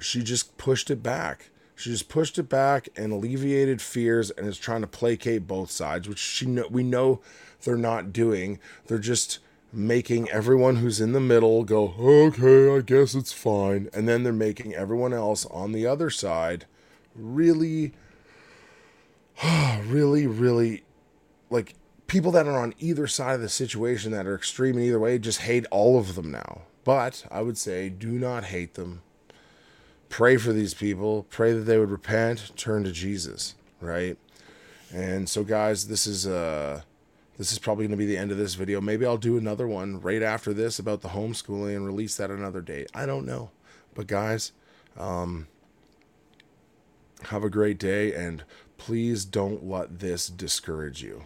She 0.00 0.22
just 0.22 0.56
pushed 0.58 0.90
it 0.90 1.02
back. 1.02 1.50
She 1.74 1.90
just 1.90 2.08
pushed 2.08 2.38
it 2.38 2.48
back 2.48 2.88
and 2.96 3.12
alleviated 3.12 3.80
fears 3.80 4.30
and 4.30 4.46
is 4.46 4.58
trying 4.58 4.82
to 4.82 4.86
placate 4.86 5.46
both 5.46 5.70
sides, 5.70 6.08
which 6.08 6.18
she 6.18 6.46
we 6.46 6.82
know 6.82 7.20
they're 7.62 7.76
not 7.76 8.12
doing. 8.12 8.58
They're 8.86 8.98
just 8.98 9.38
making 9.72 10.28
everyone 10.30 10.76
who's 10.76 11.00
in 11.00 11.12
the 11.12 11.20
middle 11.20 11.64
go, 11.64 11.94
okay, 11.98 12.76
I 12.76 12.80
guess 12.80 13.14
it's 13.14 13.32
fine. 13.32 13.88
And 13.94 14.08
then 14.08 14.24
they're 14.24 14.32
making 14.32 14.74
everyone 14.74 15.14
else 15.14 15.46
on 15.46 15.72
the 15.72 15.86
other 15.86 16.10
side 16.10 16.66
really, 17.14 17.92
really, 19.84 20.26
really 20.26 20.84
like 21.48 21.74
people 22.06 22.32
that 22.32 22.46
are 22.46 22.58
on 22.58 22.74
either 22.78 23.06
side 23.06 23.36
of 23.36 23.40
the 23.40 23.48
situation 23.48 24.12
that 24.12 24.26
are 24.26 24.34
extreme 24.34 24.76
in 24.76 24.84
either 24.84 24.98
way 24.98 25.18
just 25.18 25.42
hate 25.42 25.64
all 25.70 25.98
of 25.98 26.14
them 26.14 26.30
now. 26.30 26.62
But 26.84 27.24
I 27.30 27.40
would 27.42 27.56
say 27.56 27.88
do 27.88 28.10
not 28.10 28.44
hate 28.44 28.74
them 28.74 29.02
pray 30.10 30.36
for 30.36 30.52
these 30.52 30.74
people, 30.74 31.24
pray 31.30 31.54
that 31.54 31.60
they 31.60 31.78
would 31.78 31.90
repent, 31.90 32.52
turn 32.56 32.84
to 32.84 32.92
Jesus, 32.92 33.54
right? 33.80 34.18
And 34.92 35.26
so 35.26 35.42
guys, 35.42 35.88
this 35.88 36.06
is 36.06 36.26
uh 36.26 36.82
this 37.38 37.52
is 37.52 37.58
probably 37.58 37.86
going 37.86 37.98
to 37.98 38.04
be 38.04 38.04
the 38.04 38.18
end 38.18 38.30
of 38.30 38.36
this 38.36 38.54
video. 38.54 38.82
Maybe 38.82 39.06
I'll 39.06 39.16
do 39.16 39.38
another 39.38 39.66
one 39.66 39.98
right 39.98 40.22
after 40.22 40.52
this 40.52 40.78
about 40.78 41.00
the 41.00 41.08
homeschooling 41.08 41.74
and 41.74 41.86
release 41.86 42.16
that 42.18 42.30
another 42.30 42.60
day. 42.60 42.84
I 42.92 43.06
don't 43.06 43.24
know. 43.24 43.50
But 43.94 44.06
guys, 44.06 44.52
um 44.98 45.46
have 47.24 47.44
a 47.44 47.50
great 47.50 47.78
day 47.78 48.14
and 48.14 48.44
please 48.78 49.24
don't 49.24 49.64
let 49.64 50.00
this 50.00 50.28
discourage 50.28 51.02
you. 51.02 51.22